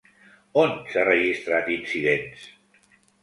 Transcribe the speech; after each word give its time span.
On 0.61 0.71
s'ha 0.93 1.03
registrat 1.09 1.69
incidents? 1.75 2.47